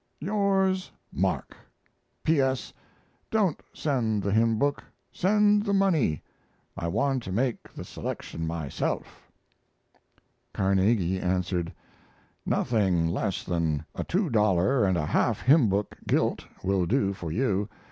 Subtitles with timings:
[0.19, 1.55] Yours, MARK.
[2.23, 2.41] P.
[2.41, 2.73] S.
[3.29, 6.23] Don't send the hymn book; send the money;
[6.75, 9.29] I want to make the selection myself.
[10.53, 11.71] Carnegie answered:
[12.47, 17.31] Nothing less than a two dollar & a half hymn book gilt will do for
[17.31, 17.69] you.